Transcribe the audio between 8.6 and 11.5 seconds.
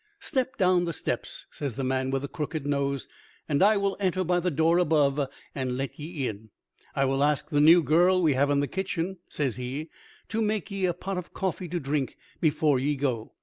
the kitchen," says he, "to make ye a pot of